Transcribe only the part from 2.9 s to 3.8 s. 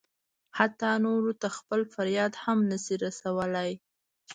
رسولی.